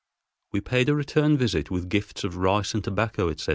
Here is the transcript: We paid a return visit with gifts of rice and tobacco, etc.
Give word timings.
We 0.51 0.61
paid 0.61 0.89
a 0.89 0.95
return 0.95 1.37
visit 1.37 1.69
with 1.69 1.87
gifts 1.87 2.23
of 2.23 2.35
rice 2.37 2.73
and 2.73 2.83
tobacco, 2.83 3.29
etc. 3.29 3.49